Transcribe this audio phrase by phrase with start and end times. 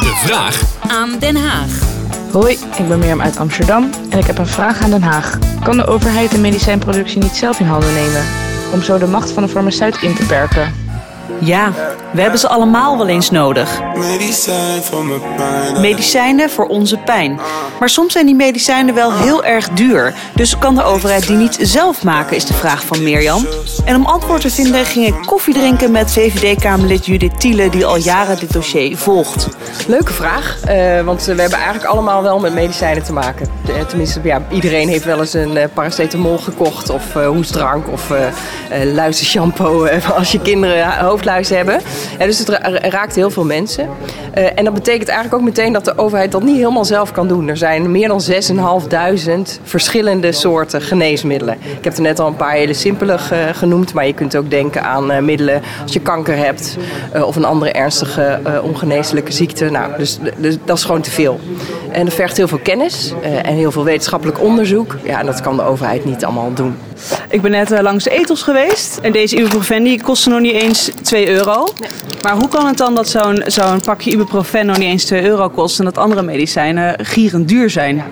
[0.00, 1.68] De vraag Aan Den Haag.
[2.32, 5.38] Hoi, ik ben Mirjam uit Amsterdam en ik heb een vraag aan Den Haag.
[5.62, 8.24] Kan de overheid de medicijnproductie niet zelf in handen nemen?
[8.72, 10.83] Om zo de macht van de farmaceut in te perken?
[11.40, 11.72] Ja,
[12.12, 13.80] we hebben ze allemaal wel eens nodig.
[13.96, 15.80] Medicijn voor mijn pijn.
[15.80, 17.40] Medicijnen voor onze pijn.
[17.78, 20.14] Maar soms zijn die medicijnen wel heel erg duur.
[20.34, 23.46] Dus kan de overheid die niet zelf maken, is de vraag van Mirjam.
[23.84, 27.70] En om antwoord te vinden ging ik koffie drinken met VVD-Kamerlid Judith Tiele...
[27.70, 29.48] die al jaren dit dossier volgt.
[29.86, 33.48] Leuke vraag, eh, want we hebben eigenlijk allemaal wel met medicijnen te maken.
[33.68, 38.10] Eh, tenminste, ja, iedereen heeft wel eens een eh, paracetamol gekocht of eh, hoestdrank of
[38.10, 38.26] eh
[38.74, 41.80] eh, luizershampoo eh, als je kinderen hoofdluizen hebben.
[42.18, 43.88] Dus het ra- raakt heel veel mensen.
[44.32, 47.28] Eh, en dat betekent eigenlijk ook meteen dat de overheid dat niet helemaal zelf kan
[47.28, 47.48] doen.
[47.48, 51.56] Er zijn meer dan 6.500 verschillende soorten geneesmiddelen.
[51.78, 54.50] Ik heb er net al een paar hele simpele ge- genoemd, maar je kunt ook
[54.50, 56.76] denken aan eh, middelen als je kanker hebt
[57.12, 59.70] eh, of een andere ernstige ongeneeslijke ziekte.
[59.70, 61.40] Nou, dus, dus dat is gewoon te veel.
[61.92, 63.12] En dat vergt heel veel kennis
[63.42, 64.96] en heel veel wetenschappelijk onderzoek.
[65.04, 66.76] Ja, en dat kan de overheid niet allemaal doen.
[67.34, 68.98] Ik ben net eh, langs de etels geweest.
[69.02, 71.66] En deze ibuprofen die kostte nog niet eens 2 euro.
[72.22, 75.48] Maar hoe kan het dan dat zo'n zo'n pakje ibuprofen nog niet eens 2 euro
[75.48, 75.78] kost...
[75.78, 78.04] en dat andere medicijnen gierend duur zijn?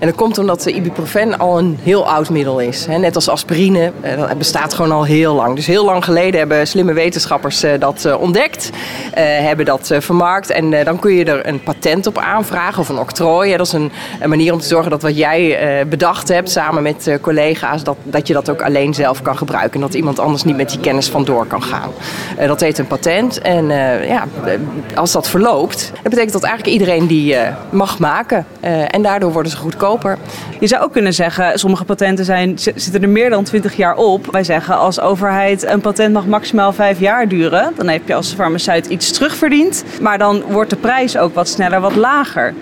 [0.00, 2.86] En dat komt omdat de ibuprofen al een heel oud middel is.
[2.86, 5.56] Hè, Net als aspirine, eh, dat bestaat gewoon al heel lang.
[5.56, 8.70] Dus heel lang geleden hebben slimme wetenschappers eh, dat ontdekt,
[9.14, 10.50] hebben dat vermarkt.
[10.50, 13.56] En dan kun je er een patent op aanvragen of een octrooi.
[13.56, 17.18] Dat is een, een manier om te zorgen dat wat jij bedacht hebt samen met
[17.20, 19.74] collega's, dat, dat je dat ook alleen zelf kan gebruiken.
[19.74, 21.90] En dat iemand anders niet met die kennis vandoor kan gaan.
[22.36, 23.40] Eh, dat heet een patent.
[23.40, 24.52] En eh, ja, eh,
[24.94, 27.36] als dat verloopt, dat betekent dat eigenlijk iedereen die
[27.70, 28.46] mag maken.
[28.90, 30.18] En daardoor worden ze goedkoper.
[30.60, 34.26] Je zou ook kunnen zeggen, sommige patenten zijn, zitten er meer dan 20 jaar op.
[34.30, 37.72] Wij zeggen als overheid een patent mag maximaal 5 jaar duren.
[37.76, 39.84] Dan heb je als farmaceut iets terugverdiend.
[40.00, 42.54] Maar dan wordt de prijs ook wat sneller wat lager.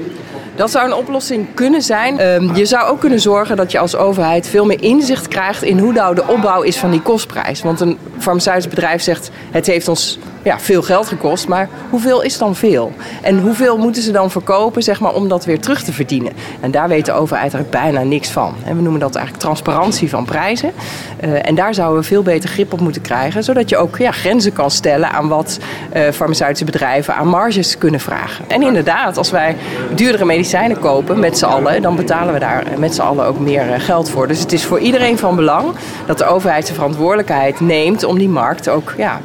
[0.57, 2.19] Dat zou een oplossing kunnen zijn.
[2.19, 5.79] Ehm, je zou ook kunnen zorgen dat je als overheid veel meer inzicht krijgt in
[5.79, 7.63] hoe nou de opbouw is van die kostprijs.
[7.63, 12.39] Want een farmaceutisch bedrijf zegt het heeft ons ja, veel geld gekost, maar hoeveel is
[12.39, 12.93] dan veel?
[13.23, 16.33] En hoeveel moeten ze dan verkopen zeg maar, om dat weer terug te verdienen?
[16.61, 18.55] En daar weet de overheid eigenlijk bijna niks van.
[18.65, 20.73] En we noemen dat eigenlijk transparantie van prijzen.
[21.21, 24.11] Eh, en daar zouden we veel beter grip op moeten krijgen, zodat je ook ja,
[24.11, 25.59] grenzen kan stellen aan wat
[25.93, 28.45] eh, farmaceutische bedrijven aan marges kunnen vragen.
[28.49, 29.57] En inderdaad, als wij
[29.95, 33.73] duurdere medicijnen kopen met z'n allen, dan betalen we daar met z'n allen ook meer
[33.73, 34.29] eh, geld voor.
[34.29, 35.73] Dus het is voor iedereen van belang
[36.07, 39.21] dat de overheid zijn verantwoordelijkheid neemt om die markt ook, ja,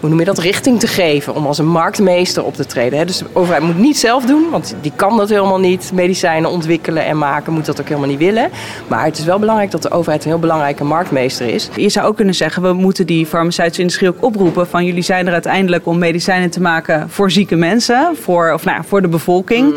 [0.00, 1.34] hoe noem je dat, richting te geven.
[1.34, 2.98] Om als een marktmeester op te treden.
[2.98, 3.04] Hè.
[3.04, 5.90] Dus de overheid moet niet zelf doen, want die kan dat helemaal niet.
[5.94, 8.50] Medicijnen ontwikkelen en maken, moet dat ook helemaal niet willen.
[8.86, 11.68] Maar het is wel belangrijk dat de overheid een heel belangrijke marktmeester is.
[11.76, 15.26] Je zou ook kunnen zeggen, we moeten die farmaceutische industrie ook oproepen van jullie zijn
[15.26, 19.08] er uiteindelijk om medicijnen te maken voor zieke mensen, voor, of nou, ja, voor de
[19.08, 19.74] bevolking.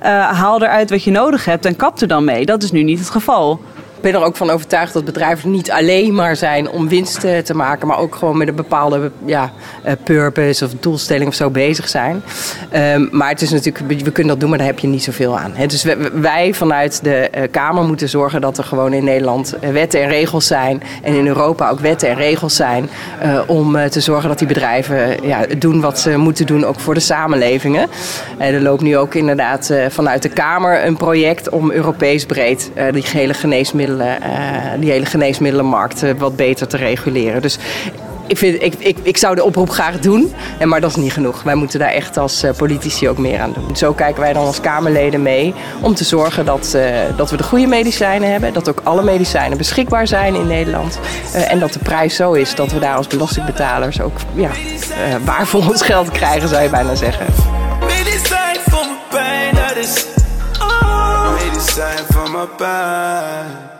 [0.00, 2.46] Eh, haal eruit wat je nodig hebt en kap er dan mee.
[2.46, 3.60] Dat is nu niet het geval.
[3.96, 7.38] Ik ben er ook van overtuigd dat bedrijven niet alleen maar zijn om winst eh,
[7.38, 9.52] te maken, maar ook gewoon met een bepaalde ja,
[9.82, 12.22] eh, purpose of doelstelling of zo bezig zijn.
[12.70, 15.38] Ehm, maar het is natuurlijk, we kunnen dat doen, maar daar heb je niet zoveel
[15.38, 15.54] aan.
[15.66, 20.08] Dus wij vanuit de eh, Kamer moeten zorgen dat er gewoon in Nederland wetten en
[20.08, 20.82] regels zijn.
[21.02, 22.88] En in Europa ook wetten en regels zijn.
[23.46, 27.00] om te zorgen dat die bedrijven ja, doen wat ze moeten doen, ook voor de
[27.00, 27.88] samenlevingen.
[28.38, 33.04] En er loopt nu ook inderdaad vanuit de Kamer een project om Europees breed die
[33.06, 37.42] hele geneesmiddelen, eh, die hele geneesmiddelenmarkt eh, wat beter te reguleren.
[37.42, 37.58] Dus
[38.26, 41.42] ik, vind, ik, ik, ik zou de oproep graag doen, maar dat is niet genoeg.
[41.42, 43.76] Wij moeten daar echt als eh, politici ook meer aan doen.
[43.76, 46.78] Zo kijken wij dan als Kamerleden mee om te zorgen dat,
[47.16, 48.52] dat we de goede medicijnen hebben.
[48.52, 50.98] Dat ook alle medicijnen beschikbaar zijn in Nederland.
[51.32, 54.50] en dat de prijs zo is dat we daar als belastingbetalers ook ja,
[55.24, 57.26] waar voor ons geld krijgen, zou je bijna zeggen.
[57.86, 59.46] Medicijn voor mijn pijn.
[60.60, 61.32] Oh.
[61.32, 63.75] Medicijn voor mijn pijn.